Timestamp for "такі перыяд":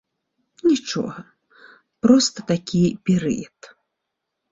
2.53-3.57